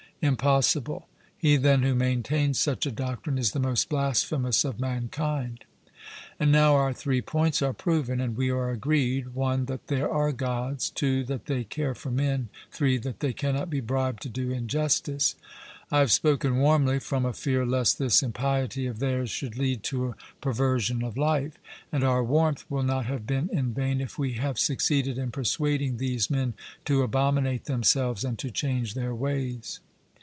[0.23, 5.65] 'Impossible.' He, then, who maintains such a doctrine, is the most blasphemous of mankind.
[6.39, 10.31] And now our three points are proven; and we are agreed (1) that there are
[10.31, 14.51] Gods, (2) that they care for men, (3) that they cannot be bribed to do
[14.51, 15.33] injustice.
[15.89, 20.09] I have spoken warmly, from a fear lest this impiety of theirs should lead to
[20.09, 21.57] a perversion of life.
[21.91, 25.97] And our warmth will not have been in vain, if we have succeeded in persuading
[25.97, 26.53] these men
[26.85, 29.79] to abominate themselves, and to change their ways.